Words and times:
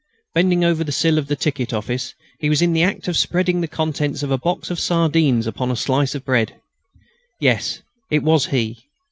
Bending 0.33 0.63
over 0.65 0.83
the 0.83 0.91
sill 0.91 1.19
of 1.19 1.27
the 1.27 1.35
ticket 1.35 1.71
office, 1.71 2.15
he 2.39 2.49
was 2.49 2.63
in 2.63 2.73
the 2.73 2.81
act 2.81 3.07
of 3.07 3.15
spreading 3.15 3.61
the 3.61 3.67
contents 3.67 4.23
of 4.23 4.31
a 4.31 4.37
box 4.39 4.71
of 4.71 4.79
sardines 4.79 5.45
upon 5.45 5.69
a 5.69 5.75
slice 5.75 6.15
of 6.15 6.25
bread. 6.25 6.59
Yes, 7.39 7.83
it 8.09 8.23
was 8.23 8.47
he. 8.47 8.89